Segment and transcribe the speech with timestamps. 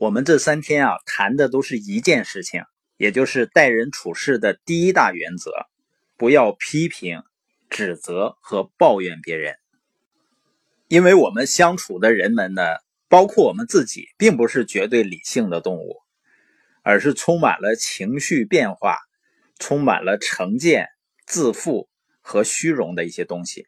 [0.00, 2.62] 我们这三天啊，谈的都是一件事情，
[2.96, 5.52] 也就是待人处事的第一大原则：
[6.16, 7.22] 不要批评、
[7.68, 9.56] 指责和抱怨别人。
[10.88, 12.62] 因为我们相处的人们呢，
[13.10, 15.98] 包括我们自己，并不是绝对理性的动物，
[16.82, 18.96] 而是充满了情绪变化、
[19.58, 20.88] 充满了成见、
[21.26, 21.90] 自负
[22.22, 23.66] 和虚荣的一些东西。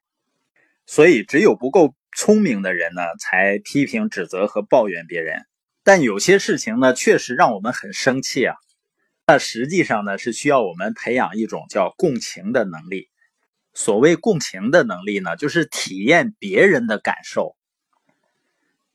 [0.86, 5.44] 所以，只有不够聪明的人呢，才批评、指责和抱怨别人。
[5.84, 8.54] 但有些事情呢，确实让我们很生气啊。
[9.26, 13.08] 那实际上呢，是需要我们培养一种叫共情的能力。
[13.74, 17.56] 所谓共情的能力呢，就是体验别人的感受，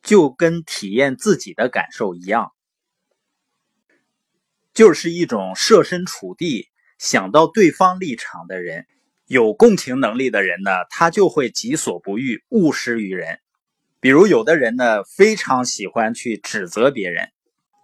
[0.03, 2.51] 就跟体验自己的感受一样，
[4.73, 6.67] 就是一种设身处地
[6.99, 8.85] 想到对方立场的人。
[9.25, 13.39] 有共情能力的人呢，他就会己所不欲，勿施于人。
[14.07, 17.27] 比如有的人呢，非常喜欢去指责别人，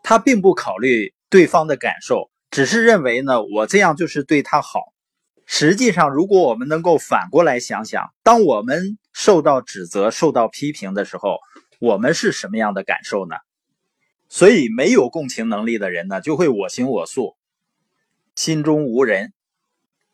[0.03, 4.93] 他并不考虑对方的感受，只是认为呢，我这样就是对他好。
[5.45, 11.39] 实际上，如果我们能够反过来想想，当我们受到指责、受到批评的时候，
[11.79, 13.35] 我们是什么样的感受呢？
[14.29, 17.35] 所以，没有共情能力的人呢，就会我行我素，
[18.33, 19.33] 心中无人。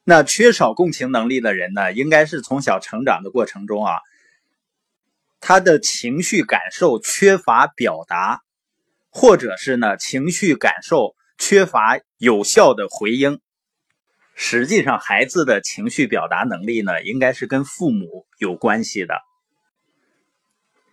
[0.05, 3.93] 那缺少共情能力的人呢，应该是从小成长的过程中啊，
[5.39, 8.41] 他的情绪感受缺乏表达，
[9.09, 13.39] 或者是呢，情绪感受缺乏有效的回应。
[14.35, 19.15] 实际上，孩子的情绪表达能力呢，应该是跟父母有关系的。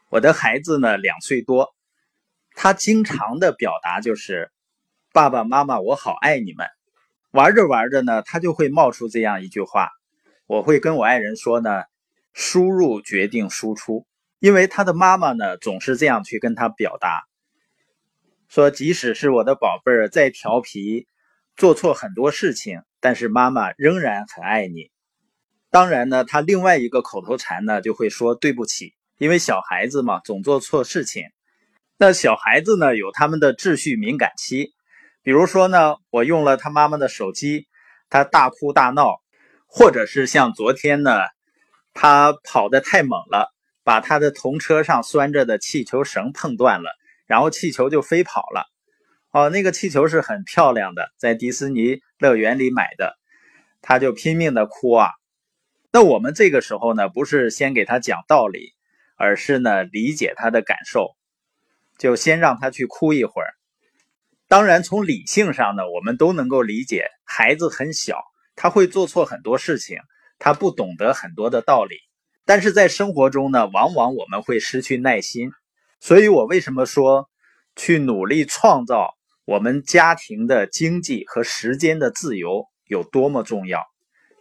[0.08, 1.74] 我的孩子呢，两岁多，
[2.54, 4.50] 他经常的表达就是
[5.12, 6.66] “爸爸妈妈，我好爱你们”。
[7.32, 9.90] 玩着玩着呢，他就会冒出这样一句话，
[10.46, 11.82] 我会跟我爱人说呢
[12.32, 14.06] ：“输入决定输出。”
[14.46, 17.24] 因为他的妈妈呢，总是这样去跟他表达，
[18.46, 21.08] 说即使是我的宝贝儿再调皮，
[21.56, 24.92] 做错很多事情，但是妈妈仍然很爱你。
[25.68, 31.24] 当然呢，他另外一个口头禅呢，就会说对不起，因为小孩子嘛，总做错事情。
[31.96, 34.74] 那小孩子呢，有他们的秩序敏感期。
[35.24, 37.66] 比如说呢，我用了他妈妈的手机，
[38.08, 39.16] 他大哭大闹，
[39.66, 41.18] 或者是像昨天呢，
[41.94, 43.52] 他跑得太猛了，
[43.86, 46.90] 把他的童车上拴着的气球绳碰断了，
[47.24, 48.66] 然后气球就飞跑了。
[49.30, 53.16] 哦，那个气球是很漂亮的，在迪士尼乐园里买的，
[53.82, 55.10] 他就拼命的哭啊。
[55.92, 58.72] 那我们这个时候呢，不是先给他讲道理，
[59.14, 61.14] 而是呢理解他的感受，
[61.96, 63.54] 就先让他去哭一会儿。
[64.48, 68.20] 当然，从理性上呢，我们都能够理解，孩子很小，
[68.56, 70.00] 他会做错很多事情，
[70.40, 71.98] 他不懂得很多的道理。
[72.46, 75.50] 但是在生活中呢，往往我们会失去耐心。
[76.00, 77.28] 所以我为什么说，
[77.74, 79.14] 去努力创造
[79.44, 83.82] 我们家庭的经济和时间的自由有多么重要？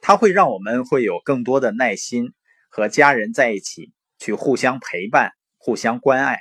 [0.02, 2.34] 它会让我们会有更多的耐心
[2.70, 6.38] 和家人在一起，去互相陪伴、互相关爱。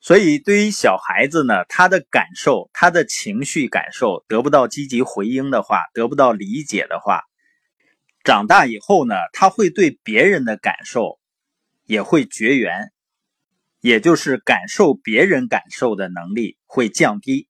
[0.00, 7.22] 所以，对于小孩子呢，他的感受、他的情绪感受得不到积极回应的话，得不到理解的话，
[8.28, 11.18] 长大以后呢，他会对别人的感受
[11.86, 12.92] 也会绝缘，
[13.80, 17.48] 也就是感受别人感受的能力会降低。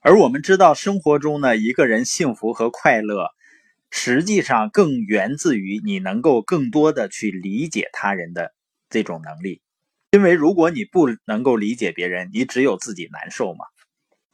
[0.00, 3.30] 而我们知道，生活中呢，一个人幸福和快乐，
[3.88, 8.52] 实际上更源自于你能够更多的去理解他人的
[8.90, 9.62] 这种能力。
[10.10, 13.64] 因为如果你不能够理解别人，你只有自己难受嘛。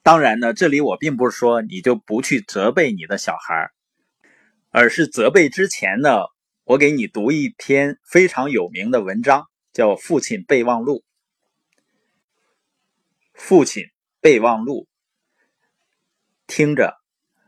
[0.02, 3.70] 当然呢，这里我并不是说你就不去责备你的小孩，
[4.76, 6.10] 而是责备之前呢，
[6.64, 10.96] 我给你读一篇非常有名的文章，叫《父亲备忘录》。
[13.34, 13.84] 父亲
[14.20, 14.88] 备忘录，
[16.48, 16.92] 听着，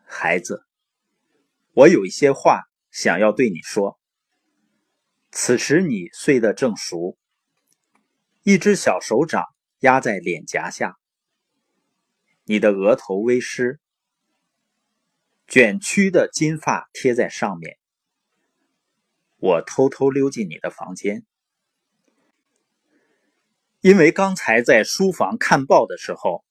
[0.05, 0.63] 孩子，
[1.73, 3.99] 我有一些话想要对你说。
[5.33, 7.19] 此时你睡得正熟。
[8.45, 9.43] 一只小手掌
[9.81, 10.95] 压在脸颊下，
[12.45, 13.81] 你的额头微湿，
[15.47, 17.79] 卷曲的金发贴在上面。
[19.39, 21.25] 我偷偷溜进你的房间，
[23.81, 26.45] 因为刚才在书房看报的时候，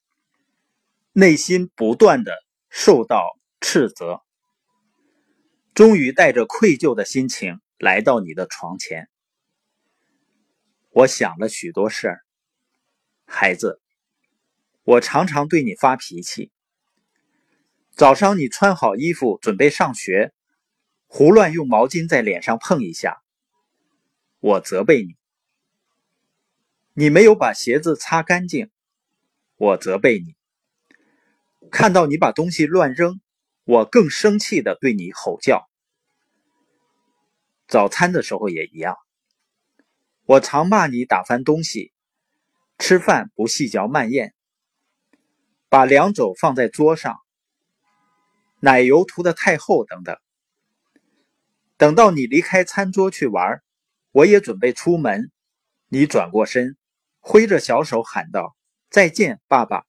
[1.11, 2.31] 内心不断的
[2.69, 3.23] 受到
[3.59, 4.21] 斥责，
[5.73, 9.09] 终于带着愧疚的心情来到你的床前。
[10.91, 12.19] 我想了许多事儿，
[13.25, 13.81] 孩子，
[14.83, 16.51] 我常常对你发脾气。
[17.95, 20.33] 早上你穿好衣服准备上学，
[21.07, 23.21] 胡乱用毛巾在脸上碰一下，
[24.41, 25.15] 我责备你。
[26.91, 28.69] 你没有把鞋子擦干净，
[29.55, 30.33] 我责备你；
[31.71, 33.21] 看到你把东西乱扔，
[33.63, 35.65] 我更生气的对你吼叫。
[37.65, 38.97] 早餐的时候也一样，
[40.25, 41.93] 我常骂你打翻东西，
[42.77, 44.33] 吃饭不细嚼慢咽，
[45.69, 47.15] 把凉酒放在桌上，
[48.65, 50.17] 奶油涂的太厚等等。
[51.77, 53.61] 等到你离开餐桌去玩，
[54.11, 55.31] 我也准备出门，
[55.87, 56.75] 你转过身，
[57.19, 58.55] 挥着小手喊道
[58.89, 59.85] ：“再见，爸爸。”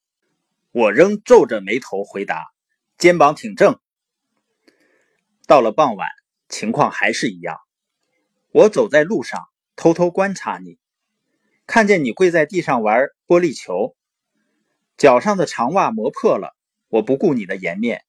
[0.73, 2.45] 我仍皱着眉头回答，
[2.99, 3.81] 肩膀挺正。
[5.47, 6.07] 到了傍晚，
[6.51, 7.57] 情况还是一样。
[8.53, 9.43] 我走在路上，
[9.75, 10.79] 偷偷观察你，
[11.67, 13.97] 看见你跪在地上玩玻璃球，
[14.99, 16.55] 脚上的长袜磨破了。
[16.89, 18.05] 我不顾你的颜面，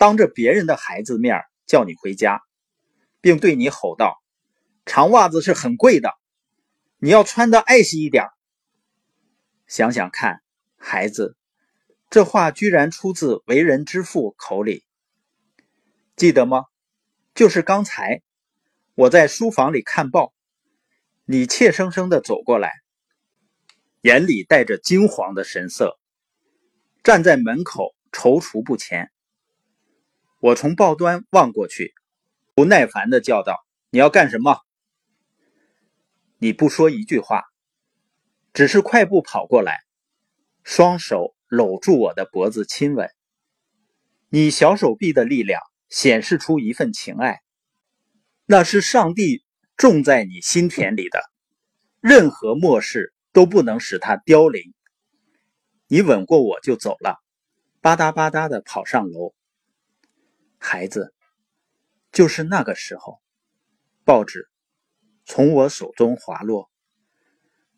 [0.00, 2.40] 当着别人的孩子面叫你回家，
[3.20, 4.16] 并对你吼道
[4.86, 6.14] ：“长袜子是很贵的，
[6.96, 8.24] 你要穿的爱惜一点。”
[9.68, 10.40] 想想看，
[10.78, 11.36] 孩子，
[12.08, 14.86] 这话居然出自为人之父口里，
[16.16, 16.64] 记得吗？
[17.34, 18.22] 就是刚才。
[18.94, 20.32] 我在书房里看报，
[21.26, 22.72] 你怯生生的走过来，
[24.00, 25.98] 眼里带着惊惶的神色，
[27.04, 29.10] 站在门口踌躇不前。
[30.40, 31.92] 我从报端望过去，
[32.54, 33.58] 不耐烦的叫道
[33.92, 34.56] ：“你要干什么？”
[36.40, 37.44] 你不说一句话，
[38.54, 39.80] 只是快步跑过来，
[40.64, 43.10] 双手搂住我的脖子亲吻。
[44.30, 45.60] 你小手臂的力量
[45.90, 47.40] 显示出一份情爱。
[48.46, 49.44] 那是上帝
[49.76, 51.20] 种在你心田里的，
[52.00, 54.72] 任何漠视都不能使它凋零。
[55.86, 57.18] 你吻过我就走了，
[57.82, 59.34] 吧嗒吧嗒的跑上楼。
[60.62, 61.14] 孩子，
[62.12, 63.18] 就是那个时候，
[64.04, 64.46] 报纸
[65.24, 66.70] 从我手中滑落，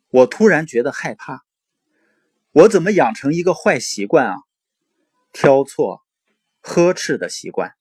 [0.09, 1.45] 我突然觉得害怕。
[2.51, 4.35] 我怎么养成一个坏习惯啊？
[5.33, 6.03] 挑错、
[6.61, 7.73] 呵斥的习惯。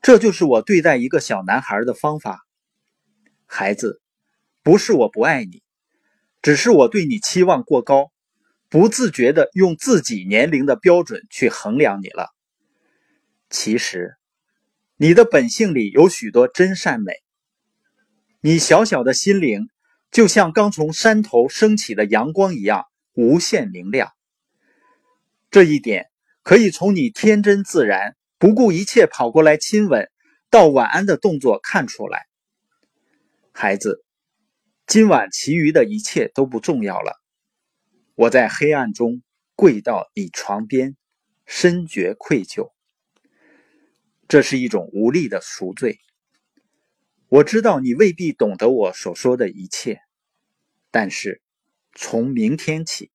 [0.00, 2.40] 这就是我对待一个小男孩的方法，
[3.44, 4.00] 孩子，
[4.62, 5.62] 不是我不爱你，
[6.40, 8.10] 只是我对你期望过高，
[8.70, 12.30] 不自觉的用自己年龄的标准去衡量你了。
[13.50, 14.16] 其实，
[14.96, 17.12] 你的本性里有许多真善美，
[18.40, 19.68] 你小小的心灵
[20.10, 22.84] 就像刚从山头升起的阳光一样
[23.14, 24.12] 无限明亮。
[25.50, 26.06] 这一点
[26.42, 28.14] 可以从你天真自然。
[28.40, 30.08] 不顾一切跑过来亲吻，
[30.48, 32.28] 到晚安的动作看出来。
[33.50, 34.04] 孩子，
[34.86, 37.20] 今晚其余的一切都不重要了。
[38.14, 39.22] 我在黑暗中
[39.56, 40.96] 跪到你床边，
[41.46, 42.70] 深觉愧疚。
[44.28, 45.98] 这是一种无力的赎罪。
[47.28, 50.00] 我知道你未必懂得我所说的一切，
[50.90, 51.40] 但是
[51.94, 53.10] 从明天起，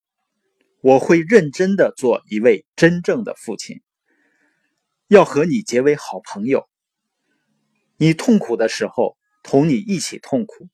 [0.81, 3.81] 我会认真的做一位真正的父亲。
[5.07, 6.67] 要和你结为好朋友。
[7.97, 10.65] 你痛苦的时候，同你一起痛苦；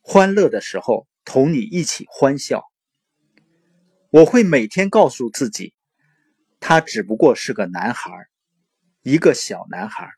[0.00, 2.62] 欢乐的时候，同你一起欢笑。
[4.10, 5.74] 我会每天告诉自己，
[6.60, 8.12] 他只不过是个男孩，
[9.06, 10.10] 一个小男孩。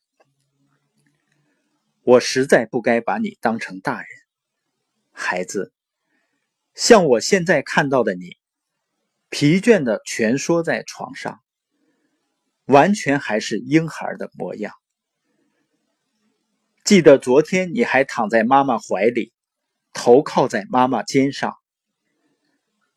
[2.05, 4.09] 我实在不该把你当成大人，
[5.11, 5.73] 孩子。
[6.73, 8.37] 像我现在看到的你，
[9.29, 11.41] 疲倦的蜷缩在床上。
[12.67, 14.73] 完全还是婴孩的模样。
[16.85, 19.33] 记得昨天你还躺在妈妈怀里，
[19.93, 21.57] 头靠在妈妈肩上。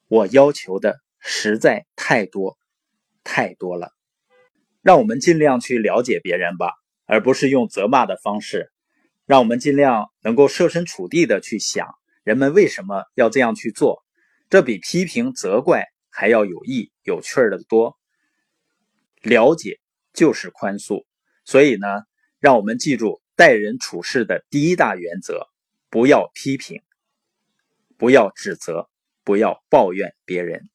[0.07, 2.59] 我要求的实在太多，
[3.23, 3.91] 太多了。
[4.81, 6.71] 让我们尽量去了解别人吧，
[7.05, 8.71] 而不是用责骂的方式。
[9.25, 11.87] 让我们尽量能够设身处地的去想，
[12.23, 14.03] 人们为什么要这样去做？
[14.49, 17.95] 这比批评责怪还要有益、有趣的多。
[19.21, 19.79] 了解
[20.13, 21.05] 就是宽恕，
[21.45, 21.87] 所以呢，
[22.39, 25.47] 让我们记住待人处事的第一大原则：
[25.89, 26.81] 不要批评，
[27.97, 28.89] 不要指责，
[29.23, 30.69] 不要抱怨别人。